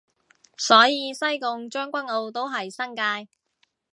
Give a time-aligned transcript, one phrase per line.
[0.57, 3.29] 所以西貢將軍澳都係新界